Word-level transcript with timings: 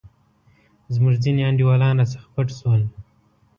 زموږ 0.93 1.13
ځیني 1.23 1.41
انډیوالان 1.49 1.95
راڅخه 1.99 2.27
پټ 2.35 2.47
شول. 2.59 2.81